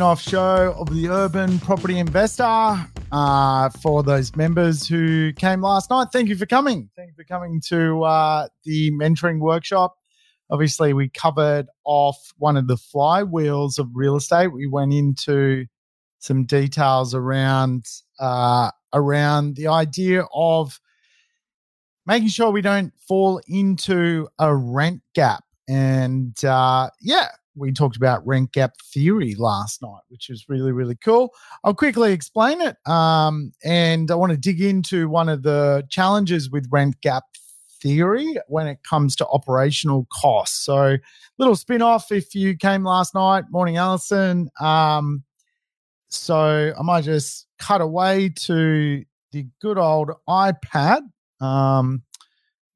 spin 0.00 0.06
off 0.06 0.22
show 0.22 0.74
of 0.78 0.88
the 0.94 1.08
Urban 1.10 1.58
Property 1.58 1.98
Investor. 1.98 2.86
Uh, 3.12 3.68
for 3.82 4.02
those 4.02 4.34
members 4.34 4.88
who 4.88 5.30
came 5.34 5.60
last 5.60 5.90
night, 5.90 6.08
thank 6.10 6.30
you 6.30 6.36
for 6.36 6.46
coming. 6.46 6.88
Thank 6.96 7.08
you 7.08 7.14
for 7.14 7.24
coming 7.24 7.60
to 7.66 8.02
uh, 8.04 8.48
the 8.64 8.90
mentoring 8.92 9.40
workshop. 9.40 9.94
Obviously, 10.50 10.94
we 10.94 11.10
covered 11.10 11.66
off 11.84 12.16
one 12.38 12.56
of 12.56 12.66
the 12.66 12.76
flywheels 12.76 13.78
of 13.78 13.88
real 13.92 14.16
estate. 14.16 14.46
We 14.46 14.66
went 14.66 14.94
into 14.94 15.66
some 16.18 16.46
details 16.46 17.14
around 17.14 17.84
uh, 18.18 18.70
around 18.94 19.56
the 19.56 19.66
idea 19.66 20.24
of 20.34 20.80
making 22.06 22.28
sure 22.28 22.50
we 22.50 22.62
don't 22.62 22.94
fall 23.06 23.42
into 23.46 24.28
a 24.38 24.56
rent 24.56 25.02
gap. 25.14 25.44
And 25.68 26.42
uh, 26.42 26.88
yeah, 27.02 27.28
we 27.54 27.72
talked 27.72 27.96
about 27.96 28.26
rent 28.26 28.52
gap 28.52 28.74
theory 28.92 29.34
last 29.34 29.82
night, 29.82 30.02
which 30.08 30.28
was 30.28 30.48
really, 30.48 30.72
really 30.72 30.96
cool. 30.96 31.34
I'll 31.64 31.74
quickly 31.74 32.12
explain 32.12 32.60
it. 32.60 32.76
Um, 32.86 33.52
and 33.64 34.10
I 34.10 34.14
want 34.14 34.32
to 34.32 34.38
dig 34.38 34.60
into 34.60 35.08
one 35.08 35.28
of 35.28 35.42
the 35.42 35.86
challenges 35.90 36.50
with 36.50 36.68
rent 36.70 37.00
gap 37.00 37.24
theory 37.80 38.36
when 38.46 38.66
it 38.66 38.78
comes 38.88 39.16
to 39.16 39.26
operational 39.28 40.06
costs. 40.12 40.64
So, 40.64 40.96
little 41.38 41.56
spin 41.56 41.82
off 41.82 42.12
if 42.12 42.34
you 42.34 42.56
came 42.56 42.84
last 42.84 43.14
night. 43.14 43.44
Morning, 43.50 43.76
Allison. 43.76 44.50
Um, 44.60 45.24
so, 46.08 46.72
I 46.78 46.82
might 46.82 47.04
just 47.04 47.46
cut 47.58 47.80
away 47.80 48.28
to 48.28 49.04
the 49.32 49.46
good 49.60 49.78
old 49.78 50.10
iPad. 50.28 51.02
Um, 51.40 52.02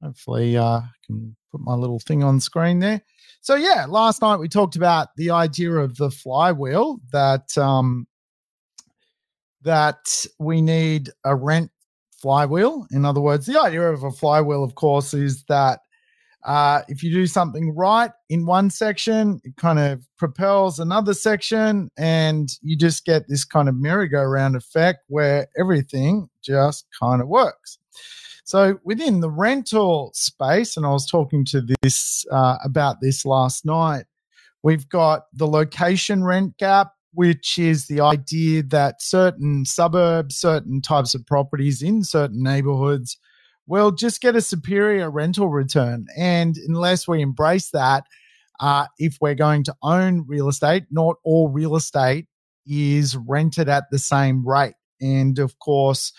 hopefully, 0.02 0.56
uh, 0.56 0.80
I 0.80 0.90
can 1.06 1.36
put 1.50 1.60
my 1.60 1.74
little 1.74 2.00
thing 2.00 2.24
on 2.24 2.40
screen 2.40 2.80
there. 2.80 3.02
So 3.44 3.56
yeah, 3.56 3.84
last 3.86 4.22
night 4.22 4.38
we 4.38 4.48
talked 4.48 4.74
about 4.74 5.08
the 5.18 5.30
idea 5.30 5.72
of 5.72 5.98
the 5.98 6.10
flywheel 6.10 6.98
that 7.12 7.58
um, 7.58 8.06
that 9.60 9.98
we 10.38 10.62
need 10.62 11.10
a 11.26 11.36
rent 11.36 11.70
flywheel. 12.16 12.86
In 12.90 13.04
other 13.04 13.20
words, 13.20 13.44
the 13.44 13.60
idea 13.60 13.82
of 13.82 14.02
a 14.02 14.10
flywheel, 14.10 14.64
of 14.64 14.76
course, 14.76 15.12
is 15.12 15.44
that 15.50 15.80
uh, 16.46 16.84
if 16.88 17.02
you 17.02 17.12
do 17.12 17.26
something 17.26 17.74
right 17.74 18.12
in 18.30 18.46
one 18.46 18.70
section, 18.70 19.42
it 19.44 19.56
kind 19.56 19.78
of 19.78 20.06
propels 20.16 20.78
another 20.78 21.12
section, 21.12 21.90
and 21.98 22.48
you 22.62 22.78
just 22.78 23.04
get 23.04 23.28
this 23.28 23.44
kind 23.44 23.68
of 23.68 23.74
merry-go-round 23.74 24.56
effect 24.56 25.00
where 25.08 25.48
everything 25.60 26.30
just 26.42 26.86
kind 26.98 27.20
of 27.20 27.28
works. 27.28 27.78
So 28.44 28.78
within 28.84 29.20
the 29.20 29.30
rental 29.30 30.10
space, 30.14 30.76
and 30.76 30.84
I 30.84 30.90
was 30.90 31.06
talking 31.06 31.46
to 31.46 31.62
this 31.82 32.26
uh, 32.30 32.56
about 32.62 33.00
this 33.00 33.24
last 33.24 33.64
night, 33.64 34.04
we've 34.62 34.88
got 34.88 35.22
the 35.32 35.46
location 35.46 36.24
rent 36.24 36.58
gap, 36.58 36.92
which 37.14 37.58
is 37.58 37.86
the 37.86 38.00
idea 38.00 38.62
that 38.64 39.00
certain 39.00 39.64
suburbs, 39.64 40.36
certain 40.36 40.82
types 40.82 41.14
of 41.14 41.24
properties 41.26 41.80
in 41.80 42.04
certain 42.04 42.42
neighborhoods 42.42 43.18
will 43.66 43.90
just 43.90 44.20
get 44.20 44.36
a 44.36 44.42
superior 44.42 45.10
rental 45.10 45.48
return. 45.48 46.06
And 46.14 46.56
unless 46.68 47.08
we 47.08 47.22
embrace 47.22 47.70
that, 47.70 48.04
uh, 48.60 48.86
if 48.98 49.16
we're 49.22 49.34
going 49.34 49.64
to 49.64 49.74
own 49.82 50.26
real 50.28 50.48
estate, 50.48 50.84
not 50.90 51.16
all 51.24 51.48
real 51.48 51.76
estate 51.76 52.26
is 52.66 53.16
rented 53.16 53.70
at 53.70 53.84
the 53.90 53.98
same 53.98 54.46
rate. 54.46 54.74
And 55.00 55.38
of 55.38 55.58
course, 55.58 56.12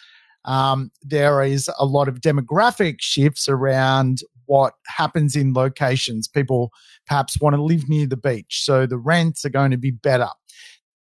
um, 0.46 0.92
there 1.02 1.44
is 1.44 1.70
a 1.78 1.86
lot 1.86 2.08
of 2.08 2.22
demographic 2.22 2.98
shifts 3.00 3.50
around 3.50 4.22
what 4.46 4.74
happens 4.88 5.36
in 5.36 5.54
locations. 5.54 6.28
People 6.28 6.72
perhaps 7.08 7.40
want 7.42 7.56
to 7.56 7.62
live 7.62 7.90
near 7.90 8.08
the 8.08 8.18
beach, 8.18 8.62
so 8.64 8.86
the 8.86 8.98
rents 8.98 9.44
are 9.46 9.50
going 9.50 9.72
to 9.72 9.78
be 9.78 9.92
better. 9.92 10.30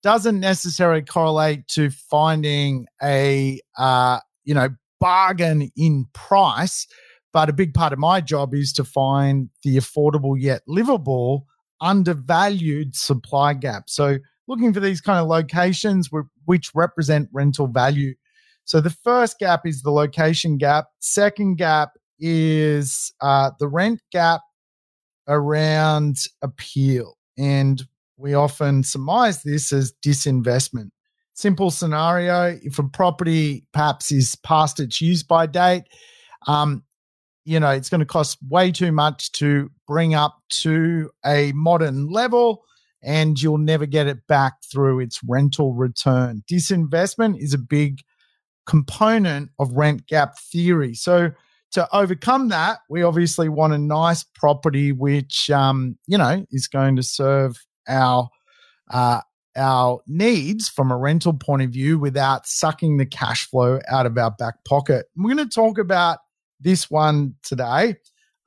Doesn't 0.03 0.39
necessarily 0.39 1.01
correlate 1.01 1.67
to 1.69 1.89
finding 1.89 2.85
a 3.01 3.59
uh, 3.77 4.19
you 4.43 4.53
know 4.53 4.69
bargain 4.99 5.71
in 5.75 6.05
price, 6.13 6.87
but 7.33 7.49
a 7.49 7.53
big 7.53 7.73
part 7.73 7.93
of 7.93 7.99
my 7.99 8.21
job 8.21 8.53
is 8.53 8.73
to 8.73 8.83
find 8.83 9.49
the 9.63 9.77
affordable 9.77 10.35
yet 10.37 10.61
livable, 10.67 11.45
undervalued 11.81 12.95
supply 12.95 13.53
gap. 13.53 13.89
So 13.89 14.17
looking 14.47 14.73
for 14.73 14.79
these 14.79 15.01
kind 15.01 15.19
of 15.19 15.27
locations 15.27 16.09
which 16.45 16.71
represent 16.73 17.29
rental 17.33 17.67
value 17.67 18.13
so 18.65 18.81
the 18.81 18.89
first 18.89 19.37
gap 19.39 19.61
is 19.65 19.83
the 19.83 19.91
location 19.91 20.57
gap. 20.57 20.87
Second 20.99 21.57
gap 21.57 21.91
is 22.19 23.13
uh, 23.21 23.51
the 23.59 23.67
rent 23.67 24.01
gap 24.11 24.41
around 25.27 26.17
appeal. 26.41 27.17
And 27.37 27.83
we 28.17 28.33
often 28.33 28.83
surmise 28.83 29.43
this 29.43 29.71
as 29.71 29.93
disinvestment. 30.03 30.89
Simple 31.33 31.69
scenario 31.69 32.57
if 32.63 32.79
a 32.79 32.83
property 32.83 33.67
perhaps 33.71 34.11
is 34.11 34.35
past 34.37 34.79
its 34.79 34.99
use 34.99 35.21
by 35.21 35.45
date, 35.45 35.83
um, 36.47 36.83
you 37.43 37.59
know, 37.59 37.69
it's 37.69 37.89
going 37.89 37.99
to 37.99 38.05
cost 38.05 38.37
way 38.49 38.71
too 38.71 38.91
much 38.91 39.31
to 39.33 39.69
bring 39.87 40.15
up 40.15 40.39
to 40.49 41.11
a 41.23 41.51
modern 41.51 42.07
level 42.09 42.63
and 43.03 43.39
you'll 43.39 43.59
never 43.59 43.85
get 43.85 44.07
it 44.07 44.25
back 44.27 44.53
through 44.71 45.01
its 45.01 45.19
rental 45.27 45.75
return. 45.75 46.43
Disinvestment 46.51 47.39
is 47.39 47.53
a 47.53 47.59
big 47.59 47.99
component 48.65 49.49
of 49.59 49.71
rent 49.73 50.07
gap 50.07 50.37
theory. 50.39 50.93
So 50.93 51.31
to 51.71 51.87
overcome 51.95 52.49
that, 52.49 52.79
we 52.89 53.03
obviously 53.03 53.49
want 53.49 53.73
a 53.73 53.77
nice 53.77 54.23
property 54.23 54.91
which 54.91 55.49
um, 55.49 55.97
you 56.07 56.17
know 56.17 56.45
is 56.51 56.67
going 56.67 56.95
to 56.95 57.03
serve 57.03 57.57
our 57.87 58.29
uh, 58.91 59.21
our 59.57 59.99
needs 60.07 60.69
from 60.69 60.91
a 60.91 60.97
rental 60.97 61.33
point 61.33 61.61
of 61.61 61.71
view 61.71 61.97
without 61.97 62.47
sucking 62.47 62.97
the 62.97 63.05
cash 63.05 63.49
flow 63.49 63.79
out 63.89 64.05
of 64.05 64.17
our 64.17 64.31
back 64.31 64.55
pocket. 64.65 65.07
We're 65.15 65.33
going 65.35 65.49
to 65.49 65.53
talk 65.53 65.77
about 65.77 66.19
this 66.59 66.89
one 66.89 67.35
today. 67.43 67.95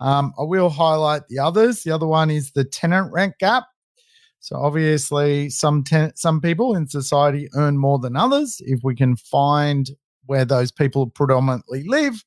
Um, 0.00 0.32
I 0.38 0.42
will 0.42 0.70
highlight 0.70 1.28
the 1.28 1.38
others. 1.38 1.82
The 1.82 1.90
other 1.90 2.06
one 2.06 2.30
is 2.30 2.52
the 2.52 2.64
tenant 2.64 3.12
rent 3.12 3.34
gap. 3.38 3.64
So 4.40 4.56
obviously, 4.56 5.50
some 5.50 5.82
ten- 5.82 6.14
some 6.14 6.40
people 6.40 6.76
in 6.76 6.86
society 6.88 7.48
earn 7.54 7.76
more 7.76 7.98
than 7.98 8.16
others. 8.16 8.62
If 8.64 8.80
we 8.84 8.94
can 8.94 9.16
find 9.16 9.90
where 10.28 10.44
those 10.44 10.70
people 10.70 11.06
predominantly 11.08 11.82
live, 11.84 12.22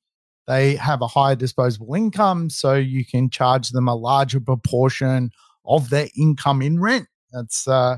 they 0.47 0.75
have 0.75 1.01
a 1.01 1.07
higher 1.07 1.35
disposable 1.35 1.93
income, 1.93 2.49
so 2.49 2.73
you 2.73 3.05
can 3.05 3.29
charge 3.29 3.69
them 3.69 3.87
a 3.87 3.95
larger 3.95 4.39
proportion 4.39 5.29
of 5.65 5.89
their 5.89 6.07
income 6.17 6.61
in 6.61 6.79
rent. 6.79 7.07
That's 7.31 7.67
uh, 7.67 7.97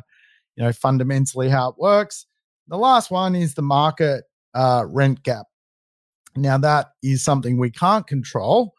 you 0.56 0.64
know 0.64 0.74
fundamentally 0.74 1.50
how 1.50 1.70
it 1.70 1.76
works. 1.78 2.26
The 2.68 2.78
last 2.78 3.12
one 3.12 3.34
is 3.34 3.54
the 3.54 3.62
market 3.62 4.26
uh, 4.54 4.84
rent 4.88 5.24
gap. 5.24 5.46
Now 6.36 6.58
that 6.58 6.88
is 7.02 7.24
something 7.24 7.58
we 7.58 7.72
can't 7.72 8.06
control, 8.06 8.74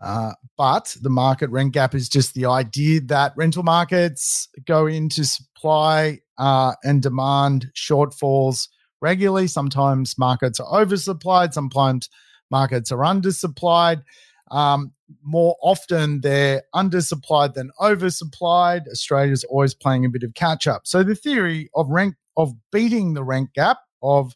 uh, 0.00 0.32
but 0.56 0.96
the 1.02 1.10
market 1.10 1.50
rent 1.50 1.72
gap 1.72 1.94
is 1.94 2.08
just 2.08 2.34
the 2.34 2.46
idea 2.46 3.00
that 3.02 3.32
rental 3.36 3.64
markets 3.64 4.48
go 4.64 4.86
into 4.86 5.24
supply 5.24 6.20
uh, 6.38 6.74
and 6.84 7.02
demand 7.02 7.70
shortfalls 7.74 8.68
regularly. 9.00 9.46
Sometimes 9.46 10.18
markets 10.18 10.60
are 10.60 10.84
oversupplied, 10.84 11.52
sometimes 11.52 12.08
markets 12.50 12.92
are 12.92 12.98
undersupplied. 12.98 14.02
Um, 14.50 14.92
more 15.22 15.56
often, 15.62 16.20
they're 16.20 16.62
undersupplied 16.74 17.54
than 17.54 17.70
oversupplied. 17.80 18.86
Australia's 18.88 19.44
always 19.44 19.74
playing 19.74 20.04
a 20.04 20.08
bit 20.08 20.22
of 20.22 20.34
catch 20.34 20.66
up. 20.66 20.82
So 20.86 21.02
the 21.02 21.14
theory 21.14 21.70
of 21.74 21.88
rent 21.88 22.14
of 22.36 22.54
beating 22.70 23.14
the 23.14 23.24
rent 23.24 23.52
gap 23.54 23.78
of 24.02 24.34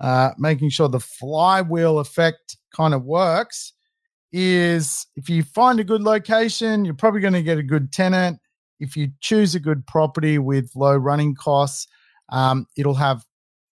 uh, 0.00 0.30
making 0.36 0.70
sure 0.70 0.88
the 0.88 1.00
flywheel 1.00 1.98
effect 1.98 2.56
kind 2.74 2.92
of 2.92 3.04
works 3.04 3.72
is 4.32 5.06
if 5.16 5.30
you 5.30 5.42
find 5.42 5.80
a 5.80 5.84
good 5.84 6.02
location, 6.02 6.84
you're 6.84 6.94
probably 6.94 7.20
going 7.20 7.32
to 7.32 7.42
get 7.42 7.58
a 7.58 7.62
good 7.62 7.92
tenant. 7.92 8.38
If 8.80 8.96
you 8.96 9.08
choose 9.20 9.54
a 9.54 9.60
good 9.60 9.86
property 9.86 10.38
with 10.38 10.70
low 10.74 10.94
running 10.96 11.34
costs, 11.34 11.86
um, 12.30 12.66
it'll 12.76 12.94
have 12.94 13.24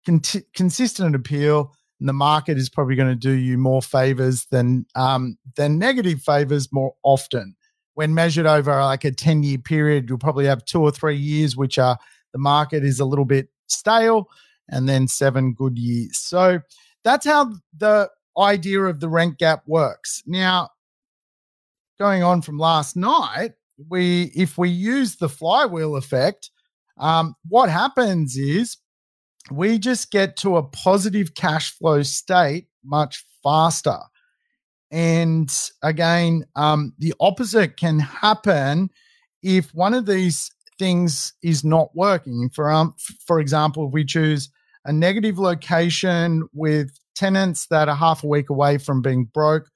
con- 0.05 0.21
consistent 0.53 1.15
appeal, 1.15 1.73
and 1.99 2.09
the 2.09 2.13
market 2.13 2.57
is 2.57 2.69
probably 2.69 2.95
going 2.95 3.09
to 3.09 3.15
do 3.15 3.31
you 3.31 3.57
more 3.57 3.81
favors 3.81 4.45
than 4.45 4.85
um, 4.95 5.37
than 5.55 5.79
negative 5.79 6.21
favors 6.21 6.71
more 6.71 6.93
often. 7.03 7.55
When 7.95 8.13
measured 8.13 8.45
over 8.45 8.71
like 8.71 9.03
a 9.03 9.11
ten 9.11 9.43
year 9.43 9.59
period, 9.59 10.09
you'll 10.09 10.17
probably 10.17 10.45
have 10.45 10.65
two 10.65 10.81
or 10.81 10.91
three 10.91 11.17
years 11.17 11.55
which 11.55 11.77
are 11.77 11.97
the 12.31 12.39
market 12.39 12.83
is 12.83 12.99
a 12.99 13.05
little 13.05 13.25
bit 13.25 13.49
stale, 13.67 14.27
and 14.69 14.89
then 14.89 15.07
seven 15.07 15.53
good 15.53 15.77
years. 15.77 16.17
So 16.17 16.59
that's 17.03 17.25
how 17.25 17.53
the 17.77 18.09
idea 18.37 18.81
of 18.81 18.99
the 18.99 19.09
rent 19.09 19.37
gap 19.37 19.63
works. 19.67 20.23
Now, 20.25 20.69
going 21.99 22.23
on 22.23 22.41
from 22.41 22.57
last 22.57 22.95
night, 22.95 23.51
we 23.89 24.31
if 24.35 24.57
we 24.57 24.69
use 24.69 25.17
the 25.17 25.29
flywheel 25.29 25.95
effect, 25.95 26.49
um, 26.97 27.35
what 27.47 27.69
happens 27.69 28.35
is 28.35 28.77
we 29.51 29.77
just 29.77 30.11
get 30.11 30.37
to 30.37 30.57
a 30.57 30.63
positive 30.63 31.35
cash 31.35 31.71
flow 31.71 32.03
state 32.03 32.67
much 32.83 33.25
faster. 33.43 33.99
And 34.91 35.53
again, 35.81 36.45
um, 36.55 36.93
the 36.99 37.13
opposite 37.19 37.77
can 37.77 37.99
happen 37.99 38.89
if 39.41 39.73
one 39.73 39.93
of 39.93 40.05
these 40.05 40.51
things 40.77 41.33
is 41.41 41.63
not 41.63 41.95
working. 41.95 42.49
For 42.53 42.71
um, 42.71 42.95
for 43.25 43.39
example, 43.39 43.87
if 43.87 43.93
we 43.93 44.05
choose 44.05 44.49
a 44.85 44.93
negative 44.93 45.39
location 45.39 46.47
with 46.53 46.91
tenants 47.15 47.67
that 47.67 47.89
are 47.89 47.95
half 47.95 48.23
a 48.23 48.27
week 48.27 48.49
away 48.49 48.77
from 48.77 49.01
being 49.01 49.25
broke, 49.25 49.69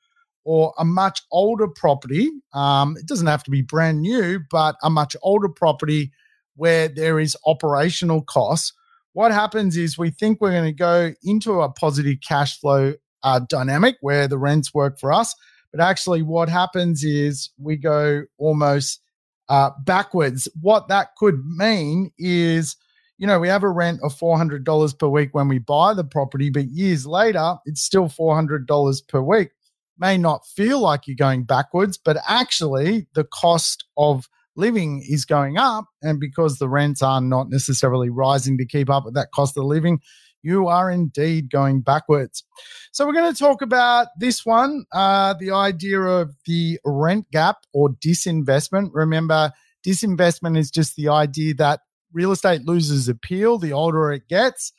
or 0.47 0.73
a 0.79 0.85
much 0.85 1.21
older 1.29 1.67
property, 1.67 2.31
um, 2.53 2.95
it 2.97 3.05
doesn't 3.05 3.27
have 3.27 3.43
to 3.43 3.51
be 3.51 3.61
brand 3.61 4.01
new, 4.01 4.39
but 4.49 4.75
a 4.81 4.89
much 4.89 5.13
older 5.21 5.49
property 5.49 6.11
where 6.55 6.87
there 6.87 7.19
is 7.19 7.35
operational 7.45 8.21
costs. 8.21 8.71
What 9.17 9.31
happens 9.31 9.77
is 9.77 9.97
we 9.97 10.11
think 10.11 10.39
we're 10.39 10.51
going 10.51 10.65
to 10.65 10.71
go 10.71 11.11
into 11.23 11.61
a 11.61 11.71
positive 11.71 12.17
cash 12.21 12.59
flow 12.59 12.93
uh, 13.23 13.39
dynamic 13.49 13.95
where 14.01 14.27
the 14.27 14.37
rents 14.37 14.75
work 14.75 14.99
for 14.99 15.11
us. 15.11 15.33
But 15.71 15.81
actually, 15.81 16.21
what 16.21 16.49
happens 16.49 17.03
is 17.03 17.49
we 17.57 17.77
go 17.77 18.25
almost 18.37 19.01
uh, 19.49 19.71
backwards. 19.85 20.47
What 20.61 20.87
that 20.89 21.15
could 21.17 21.43
mean 21.43 22.11
is, 22.19 22.75
you 23.17 23.25
know, 23.25 23.39
we 23.39 23.47
have 23.47 23.63
a 23.63 23.71
rent 23.71 24.01
of 24.03 24.13
$400 24.15 24.99
per 24.99 25.07
week 25.07 25.29
when 25.31 25.47
we 25.47 25.57
buy 25.57 25.95
the 25.95 26.03
property, 26.03 26.51
but 26.51 26.67
years 26.67 27.07
later, 27.07 27.55
it's 27.65 27.81
still 27.81 28.09
$400 28.09 29.07
per 29.07 29.19
week. 29.19 29.49
May 29.97 30.19
not 30.19 30.45
feel 30.45 30.79
like 30.79 31.07
you're 31.07 31.15
going 31.15 31.43
backwards, 31.43 31.97
but 31.97 32.17
actually, 32.27 33.07
the 33.15 33.23
cost 33.23 33.83
of 33.97 34.29
living 34.57 35.03
is 35.07 35.23
going 35.25 35.57
up. 35.57 35.85
And 36.01 36.19
because 36.19 36.57
the 36.57 36.67
rents 36.67 37.01
are 37.01 37.21
not 37.21 37.49
necessarily 37.49 38.09
rising 38.09 38.57
to 38.57 38.65
keep 38.65 38.89
up 38.89 39.05
with 39.05 39.13
that 39.13 39.29
cost 39.33 39.57
of 39.57 39.65
living, 39.65 39.99
you 40.43 40.67
are 40.67 40.89
indeed 40.89 41.49
going 41.49 41.81
backwards. 41.81 42.43
So, 42.91 43.05
we're 43.05 43.13
going 43.13 43.33
to 43.33 43.39
talk 43.39 43.61
about 43.61 44.07
this 44.19 44.45
one 44.45 44.85
uh, 44.91 45.33
the 45.39 45.51
idea 45.51 45.99
of 45.99 46.35
the 46.45 46.79
rent 46.85 47.29
gap 47.31 47.57
or 47.73 47.89
disinvestment. 47.89 48.89
Remember, 48.93 49.51
disinvestment 49.85 50.57
is 50.57 50.71
just 50.71 50.95
the 50.95 51.09
idea 51.09 51.53
that 51.55 51.81
real 52.13 52.31
estate 52.31 52.65
loses 52.65 53.09
appeal 53.09 53.57
the 53.57 53.73
older 53.73 54.11
it 54.11 54.27
gets, 54.27 54.73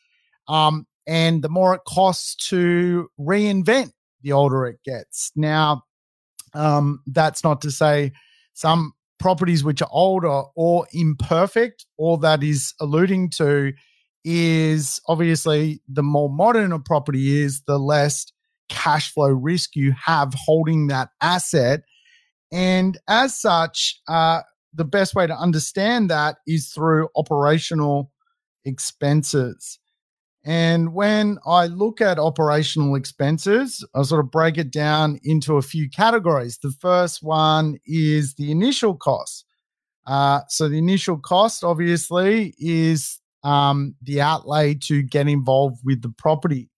um, 0.48 0.86
and 1.06 1.42
the 1.42 1.48
more 1.48 1.74
it 1.74 1.82
costs 1.86 2.34
to 2.48 3.08
reinvent 3.18 3.92
the 4.22 4.32
older 4.32 4.66
it 4.66 4.78
gets. 4.84 5.32
Now, 5.36 5.82
um, 6.54 7.02
that's 7.06 7.44
not 7.44 7.60
to 7.62 7.70
say 7.70 8.12
some 8.54 8.92
properties 9.18 9.64
which 9.64 9.82
are 9.82 9.88
older 9.90 10.42
or 10.54 10.86
imperfect, 10.92 11.86
all 11.96 12.16
that 12.18 12.42
is 12.42 12.74
alluding 12.80 13.30
to 13.30 13.72
is 14.24 15.00
obviously 15.08 15.80
the 15.88 16.02
more 16.02 16.28
modern 16.28 16.72
a 16.72 16.78
property 16.78 17.40
is, 17.40 17.62
the 17.66 17.78
less 17.78 18.26
cash 18.68 19.12
flow 19.12 19.28
risk 19.28 19.74
you 19.74 19.92
have 19.92 20.34
holding 20.34 20.88
that 20.88 21.08
asset. 21.20 21.80
And 22.52 22.98
as 23.08 23.38
such, 23.38 24.00
uh, 24.08 24.40
the 24.72 24.84
best 24.84 25.14
way 25.14 25.26
to 25.26 25.36
understand 25.36 26.10
that 26.10 26.36
is 26.46 26.68
through 26.68 27.08
operational 27.16 28.12
expenses. 28.64 29.78
And 30.44 30.94
when 30.94 31.38
I 31.46 31.66
look 31.66 32.00
at 32.00 32.18
operational 32.18 32.94
expenses, 32.94 33.84
I 33.94 34.02
sort 34.02 34.24
of 34.24 34.30
break 34.30 34.56
it 34.56 34.70
down 34.70 35.18
into 35.22 35.56
a 35.56 35.62
few 35.62 35.90
categories. 35.90 36.58
The 36.58 36.72
first 36.80 37.22
one 37.22 37.78
is 37.86 38.34
the 38.34 38.50
initial 38.50 38.94
cost. 38.94 39.44
Uh, 40.06 40.40
so 40.48 40.68
the 40.68 40.78
initial 40.78 41.18
cost, 41.18 41.62
obviously, 41.62 42.54
is 42.58 43.20
um, 43.44 43.94
the 44.02 44.20
outlay 44.20 44.74
to 44.74 45.02
get 45.02 45.28
involved 45.28 45.80
with 45.84 46.02
the 46.02 46.08
property. 46.08 46.70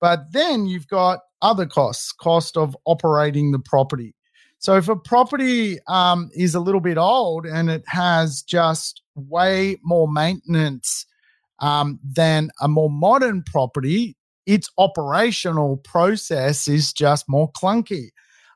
But 0.00 0.32
then 0.32 0.66
you've 0.66 0.86
got 0.86 1.20
other 1.42 1.66
costs, 1.66 2.12
cost 2.12 2.56
of 2.56 2.76
operating 2.86 3.50
the 3.52 3.58
property. 3.58 4.14
So 4.58 4.76
if 4.76 4.88
a 4.88 4.96
property 4.96 5.78
um, 5.88 6.30
is 6.34 6.54
a 6.54 6.60
little 6.60 6.80
bit 6.80 6.98
old 6.98 7.46
and 7.46 7.70
it 7.70 7.84
has 7.86 8.42
just 8.42 9.02
way 9.14 9.78
more 9.82 10.10
maintenance 10.10 11.06
um, 11.60 11.98
than 12.02 12.50
a 12.60 12.68
more 12.68 12.90
modern 12.90 13.42
property, 13.42 14.16
its 14.46 14.70
operational 14.78 15.78
process 15.78 16.68
is 16.68 16.92
just 16.92 17.28
more 17.28 17.52
clunky. 17.52 18.08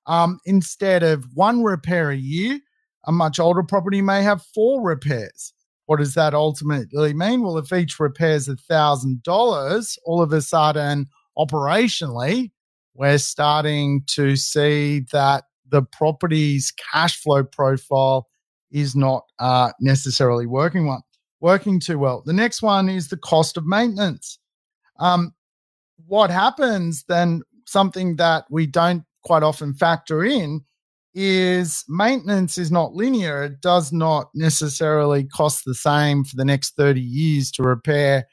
Um, 0.06 0.40
instead 0.46 1.02
of 1.02 1.26
one 1.34 1.62
repair 1.62 2.10
a 2.10 2.16
year, 2.16 2.58
a 3.06 3.12
much 3.12 3.38
older 3.38 3.62
property 3.62 4.00
may 4.00 4.22
have 4.22 4.42
four 4.54 4.82
repairs. 4.82 5.52
What 5.86 5.98
does 5.98 6.14
that 6.14 6.34
ultimately 6.34 7.12
mean? 7.12 7.42
Well, 7.42 7.58
if 7.58 7.72
each 7.72 7.98
repair 7.98 8.36
is 8.36 8.48
$1,000, 8.48 9.98
all 10.04 10.22
of 10.22 10.32
a 10.32 10.40
sudden, 10.40 11.06
operationally, 11.36 12.52
we're 12.94 13.18
starting 13.18 14.02
to 14.08 14.36
see 14.36 15.04
that 15.12 15.44
the 15.68 15.82
property's 15.82 16.72
cash 16.92 17.20
flow 17.20 17.42
profile 17.42 18.28
is 18.70 18.94
not 18.94 19.24
uh, 19.38 19.72
necessarily 19.80 20.46
working 20.46 20.86
one 20.86 21.02
working 21.42 21.80
too 21.80 21.98
well. 21.98 22.22
The 22.24 22.32
next 22.32 22.62
one 22.62 22.88
is 22.88 23.08
the 23.08 23.18
cost 23.18 23.58
of 23.58 23.66
maintenance. 23.66 24.38
Um, 24.98 25.34
what 26.06 26.30
happens 26.30 27.04
then? 27.08 27.42
Something 27.66 28.16
that 28.16 28.44
we 28.50 28.66
don't 28.66 29.04
quite 29.24 29.42
often 29.42 29.74
factor 29.74 30.24
in 30.24 30.64
is 31.14 31.84
maintenance 31.88 32.58
is 32.58 32.70
not 32.70 32.94
linear. 32.94 33.44
It 33.44 33.60
does 33.60 33.92
not 33.92 34.30
necessarily 34.34 35.24
cost 35.24 35.64
the 35.64 35.74
same 35.74 36.24
for 36.24 36.36
the 36.36 36.44
next 36.44 36.76
30 36.76 37.00
years 37.00 37.50
to 37.52 37.62
repair 37.62 38.26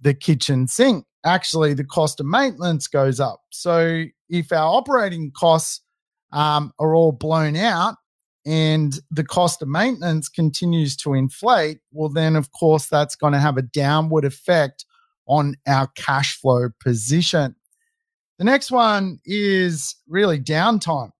the 0.00 0.14
kitchen 0.14 0.66
sink. 0.66 1.04
Actually, 1.24 1.74
the 1.74 1.84
cost 1.84 2.20
of 2.20 2.26
maintenance 2.26 2.86
goes 2.88 3.20
up. 3.20 3.40
So 3.50 4.04
if 4.28 4.52
our 4.52 4.74
operating 4.76 5.32
costs 5.32 5.82
um, 6.32 6.72
are 6.78 6.94
all 6.94 7.12
blown 7.12 7.56
out 7.56 7.96
and 8.48 8.98
the 9.10 9.24
cost 9.24 9.60
of 9.60 9.68
maintenance 9.68 10.30
continues 10.30 10.96
to 10.96 11.12
inflate, 11.12 11.80
well, 11.92 12.08
then 12.08 12.34
of 12.34 12.50
course 12.52 12.86
that's 12.86 13.14
going 13.14 13.34
to 13.34 13.38
have 13.38 13.58
a 13.58 13.62
downward 13.62 14.24
effect 14.24 14.86
on 15.26 15.54
our 15.66 15.86
cash 15.88 16.40
flow 16.40 16.70
position. 16.80 17.54
The 18.38 18.44
next 18.44 18.70
one 18.70 19.18
is 19.26 19.96
really 20.08 20.40
downtime. 20.40 21.10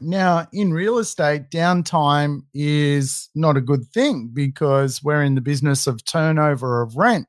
Now, 0.00 0.46
in 0.52 0.72
real 0.72 0.98
estate, 0.98 1.50
downtime 1.50 2.42
is 2.54 3.30
not 3.34 3.56
a 3.56 3.60
good 3.60 3.86
thing 3.86 4.30
because 4.32 5.02
we're 5.02 5.24
in 5.24 5.34
the 5.34 5.40
business 5.40 5.88
of 5.88 6.04
turnover 6.04 6.82
of 6.82 6.96
rent. 6.96 7.26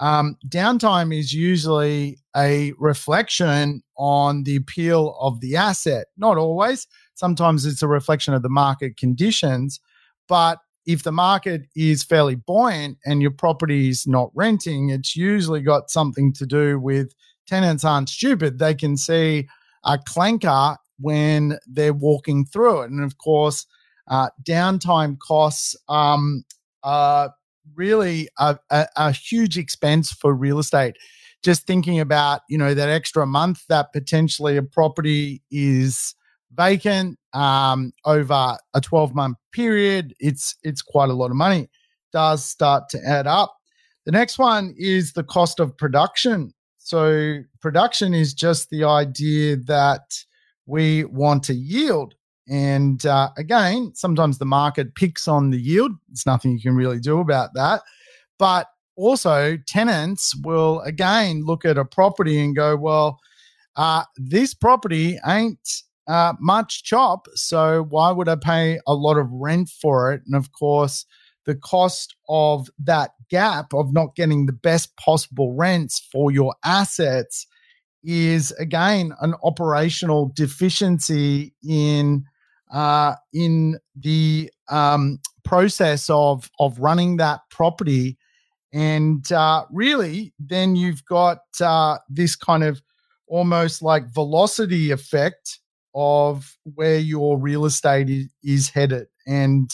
Um, 0.00 0.36
downtime 0.48 1.16
is 1.16 1.34
usually 1.34 2.18
a 2.34 2.72
reflection 2.78 3.82
on 3.96 4.44
the 4.44 4.56
appeal 4.56 5.16
of 5.20 5.40
the 5.40 5.56
asset. 5.56 6.06
Not 6.16 6.38
always. 6.38 6.86
Sometimes 7.14 7.66
it's 7.66 7.82
a 7.82 7.88
reflection 7.88 8.32
of 8.32 8.42
the 8.42 8.48
market 8.48 8.96
conditions. 8.96 9.78
But 10.26 10.58
if 10.86 11.02
the 11.02 11.12
market 11.12 11.62
is 11.76 12.02
fairly 12.02 12.34
buoyant 12.34 12.96
and 13.04 13.20
your 13.20 13.30
property 13.30 13.90
is 13.90 14.06
not 14.06 14.30
renting, 14.34 14.88
it's 14.88 15.14
usually 15.14 15.60
got 15.60 15.90
something 15.90 16.32
to 16.34 16.46
do 16.46 16.80
with 16.80 17.12
tenants 17.46 17.84
aren't 17.84 18.08
stupid. 18.08 18.58
They 18.58 18.74
can 18.74 18.96
see 18.96 19.48
a 19.84 19.98
clanker 19.98 20.76
when 20.98 21.58
they're 21.66 21.92
walking 21.92 22.46
through 22.46 22.82
it. 22.82 22.90
And 22.90 23.02
of 23.02 23.18
course, 23.18 23.66
uh, 24.08 24.30
downtime 24.42 25.18
costs 25.18 25.76
um, 25.88 26.44
are 26.82 27.34
really 27.74 28.28
a, 28.38 28.58
a, 28.70 28.86
a 28.96 29.12
huge 29.12 29.58
expense 29.58 30.12
for 30.12 30.34
real 30.34 30.58
estate. 30.58 30.96
Just 31.42 31.66
thinking 31.66 32.00
about, 32.00 32.42
you 32.48 32.58
know, 32.58 32.74
that 32.74 32.88
extra 32.88 33.26
month 33.26 33.62
that 33.68 33.92
potentially 33.92 34.56
a 34.56 34.62
property 34.62 35.42
is 35.50 36.14
vacant 36.52 37.18
um, 37.32 37.92
over 38.04 38.56
a 38.74 38.80
12 38.80 39.14
month 39.14 39.36
period, 39.52 40.14
it's 40.18 40.56
it's 40.62 40.82
quite 40.82 41.10
a 41.10 41.14
lot 41.14 41.30
of 41.30 41.36
money. 41.36 41.68
Does 42.12 42.44
start 42.44 42.88
to 42.90 42.98
add 43.06 43.26
up. 43.26 43.54
The 44.06 44.12
next 44.12 44.38
one 44.38 44.74
is 44.76 45.12
the 45.12 45.24
cost 45.24 45.60
of 45.60 45.76
production. 45.76 46.52
So 46.78 47.38
production 47.60 48.14
is 48.14 48.34
just 48.34 48.70
the 48.70 48.84
idea 48.84 49.56
that 49.56 50.02
we 50.66 51.04
want 51.04 51.44
to 51.44 51.54
yield. 51.54 52.14
And 52.50 53.06
uh, 53.06 53.30
again, 53.38 53.92
sometimes 53.94 54.38
the 54.38 54.44
market 54.44 54.96
picks 54.96 55.28
on 55.28 55.50
the 55.50 55.60
yield. 55.60 55.92
There's 56.08 56.26
nothing 56.26 56.50
you 56.50 56.60
can 56.60 56.74
really 56.74 56.98
do 56.98 57.20
about 57.20 57.54
that. 57.54 57.82
But 58.38 58.66
also, 58.96 59.56
tenants 59.68 60.34
will 60.42 60.80
again 60.80 61.44
look 61.44 61.64
at 61.64 61.78
a 61.78 61.84
property 61.84 62.40
and 62.40 62.56
go, 62.56 62.76
well, 62.76 63.20
uh, 63.76 64.02
this 64.16 64.52
property 64.52 65.18
ain't 65.24 65.82
uh, 66.08 66.34
much 66.40 66.82
chop. 66.82 67.28
So 67.34 67.86
why 67.88 68.10
would 68.10 68.28
I 68.28 68.34
pay 68.34 68.80
a 68.86 68.94
lot 68.94 69.16
of 69.16 69.30
rent 69.30 69.68
for 69.68 70.12
it? 70.12 70.22
And 70.26 70.34
of 70.34 70.50
course, 70.52 71.06
the 71.46 71.54
cost 71.54 72.16
of 72.28 72.68
that 72.80 73.12
gap 73.30 73.72
of 73.72 73.92
not 73.92 74.16
getting 74.16 74.46
the 74.46 74.52
best 74.52 74.96
possible 74.96 75.54
rents 75.54 76.00
for 76.12 76.32
your 76.32 76.54
assets 76.64 77.46
is 78.02 78.50
again 78.52 79.12
an 79.20 79.34
operational 79.44 80.32
deficiency 80.34 81.54
in 81.62 82.24
uh, 82.72 83.14
in 83.32 83.78
the 83.96 84.50
um, 84.68 85.18
process 85.44 86.08
of 86.10 86.50
of 86.58 86.78
running 86.78 87.16
that 87.16 87.40
property, 87.50 88.16
and 88.72 89.30
uh, 89.32 89.64
really, 89.70 90.32
then 90.38 90.76
you've 90.76 91.04
got 91.04 91.40
uh, 91.60 91.98
this 92.08 92.36
kind 92.36 92.62
of 92.62 92.80
almost 93.26 93.82
like 93.82 94.12
velocity 94.12 94.90
effect 94.90 95.58
of 95.94 96.56
where 96.74 96.98
your 96.98 97.38
real 97.38 97.64
estate 97.64 98.10
is, 98.10 98.28
is 98.42 98.68
headed. 98.68 99.06
And 99.26 99.70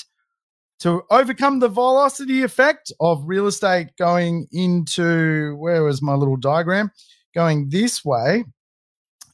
to 0.80 1.02
overcome 1.10 1.60
the 1.60 1.68
velocity 1.68 2.42
effect 2.42 2.92
of 3.00 3.22
real 3.24 3.46
estate 3.46 3.88
going 3.98 4.46
into 4.52 5.56
where 5.56 5.82
was 5.82 6.02
my 6.02 6.14
little 6.14 6.36
diagram? 6.36 6.90
Going 7.34 7.68
this 7.70 8.04
way 8.04 8.44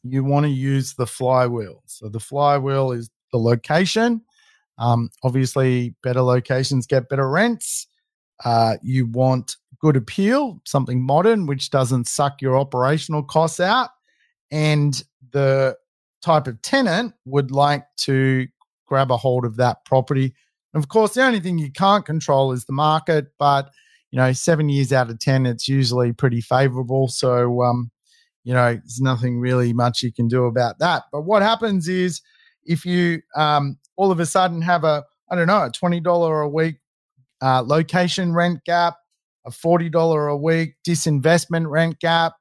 you 0.05 0.25
want 0.25 0.45
to 0.45 0.51
use 0.51 0.95
the 0.95 1.07
flywheel. 1.07 1.83
So 1.87 2.09
the 2.09 2.21
flywheel 2.21 2.93
is 2.93 3.09
the 3.33 3.39
location 3.39 4.21
um, 4.79 5.11
obviously 5.25 5.95
better 6.03 6.23
locations 6.23 6.87
get 6.87 7.09
better 7.09 7.29
rents 7.29 7.87
uh, 8.45 8.77
you 8.83 9.07
want 9.07 9.57
good 9.81 9.97
appeal 9.97 10.61
something 10.65 11.03
modern 11.03 11.47
which 11.47 11.71
doesn't 11.71 12.07
suck 12.07 12.41
your 12.41 12.57
operational 12.57 13.23
costs 13.23 13.61
out 13.61 13.91
and 14.51 15.05
the 15.33 15.77
type 16.23 16.47
of 16.47 16.61
tenant 16.63 17.13
would 17.25 17.51
like 17.51 17.85
to 17.97 18.47
grab 18.87 19.11
a 19.11 19.17
hold 19.17 19.45
of 19.45 19.57
that 19.57 19.85
property 19.85 20.35
of 20.75 20.89
course, 20.89 21.15
the 21.15 21.25
only 21.25 21.41
thing 21.41 21.59
you 21.59 21.71
can't 21.71 22.07
control 22.07 22.53
is 22.53 22.65
the 22.65 22.73
market, 22.73 23.27
but 23.39 23.71
you 24.11 24.19
know, 24.19 24.33
seven 24.33 24.69
years 24.69 24.93
out 24.93 25.11
of 25.11 25.19
ten, 25.19 25.47
it's 25.47 25.69
usually 25.69 26.13
pretty 26.13 26.41
favorable. 26.41 27.09
So, 27.09 27.63
um, 27.63 27.91
you 28.45 28.53
know, 28.53 28.75
there's 28.75 29.01
nothing 29.01 29.39
really 29.39 29.73
much 29.73 30.03
you 30.03 30.13
can 30.13 30.29
do 30.29 30.45
about 30.45 30.79
that. 30.79 31.05
But 31.13 31.23
what 31.23 31.43
happens 31.43 31.89
is 31.89 32.21
if 32.65 32.85
you 32.85 33.23
um, 33.37 33.79
all 33.97 34.11
of 34.11 34.21
a 34.21 34.27
sudden 34.27 34.63
have 34.63 34.85
a, 34.85 35.05
I 35.31 35.37
don't 35.37 35.47
know, 35.47 35.65
a 35.65 35.71
twenty 35.71 36.01
dollar 36.01 36.41
a 36.41 36.49
week 36.49 36.77
uh, 37.41 37.63
location 37.65 38.33
rent 38.33 38.65
gap, 38.65 38.97
a 39.47 39.51
forty 39.51 39.89
dollar 39.89 40.29
a 40.29 40.37
week 40.37 40.75
disinvestment 40.87 41.69
rent 41.71 42.01
gap, 42.01 42.35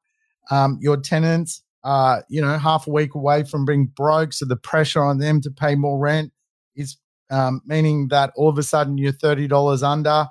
um, 0.50 0.78
your 0.82 0.98
tenants, 0.98 1.64
uh, 1.84 2.22
you 2.30 2.42
know, 2.42 2.58
half 2.58 2.88
a 2.88 2.92
week 2.92 3.16
away 3.16 3.44
from 3.44 3.66
being 3.66 3.88
broke, 3.88 4.34
so 4.34 4.46
the 4.46 4.56
pressure 4.56 5.02
on 5.04 5.20
them 5.20 5.42
to 5.42 5.52
pay 5.52 5.76
more 5.76 6.00
rent 6.00 6.32
is 6.76 6.98
um, 7.32 7.62
meaning 7.66 8.10
that 8.10 8.32
all 8.36 8.50
of 8.50 8.58
a 8.58 8.64
sudden 8.64 8.98
you're 8.98 9.14
$30 9.14 9.84
under. 9.84 10.28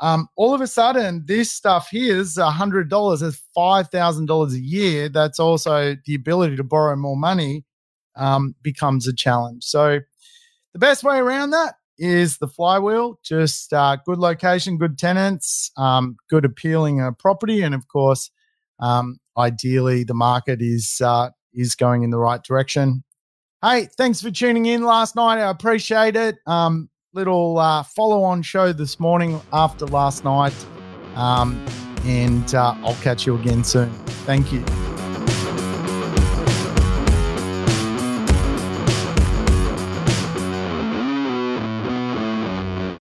Um, 0.00 0.28
all 0.36 0.54
of 0.54 0.60
a 0.60 0.66
sudden, 0.66 1.24
this 1.26 1.52
stuff 1.52 1.88
here 1.90 2.16
is 2.16 2.36
$100, 2.36 3.22
is 3.22 3.42
$5,000 3.56 4.52
a 4.52 4.58
year. 4.58 5.08
That's 5.08 5.38
also 5.38 5.94
the 6.06 6.14
ability 6.14 6.56
to 6.56 6.64
borrow 6.64 6.96
more 6.96 7.16
money 7.16 7.64
um, 8.20 8.54
becomes 8.62 9.08
a 9.08 9.14
challenge. 9.14 9.64
So, 9.64 10.00
the 10.72 10.78
best 10.78 11.02
way 11.02 11.18
around 11.18 11.50
that 11.50 11.74
is 11.98 12.38
the 12.38 12.46
flywheel 12.46 13.18
just 13.24 13.72
uh, 13.72 13.96
good 14.06 14.18
location, 14.18 14.78
good 14.78 14.96
tenants, 14.98 15.72
um, 15.76 16.16
good 16.28 16.44
appealing 16.44 17.00
uh, 17.00 17.10
property, 17.12 17.62
and 17.62 17.74
of 17.74 17.88
course, 17.88 18.30
um, 18.78 19.18
ideally, 19.36 20.04
the 20.04 20.14
market 20.14 20.62
is 20.62 21.00
uh, 21.04 21.30
is 21.52 21.74
going 21.74 22.02
in 22.02 22.10
the 22.10 22.18
right 22.18 22.42
direction. 22.42 23.02
Hey, 23.62 23.88
thanks 23.96 24.22
for 24.22 24.30
tuning 24.30 24.66
in 24.66 24.84
last 24.84 25.16
night. 25.16 25.38
I 25.38 25.50
appreciate 25.50 26.16
it. 26.16 26.36
Um, 26.46 26.88
little 27.12 27.58
uh, 27.58 27.82
follow 27.82 28.22
on 28.22 28.42
show 28.42 28.72
this 28.72 29.00
morning 29.00 29.40
after 29.52 29.86
last 29.86 30.24
night. 30.24 30.54
Um, 31.14 31.64
and 32.04 32.54
uh, 32.54 32.74
I'll 32.82 32.94
catch 32.96 33.26
you 33.26 33.34
again 33.36 33.64
soon. 33.64 33.90
Thank 34.24 34.52
you. 34.52 34.64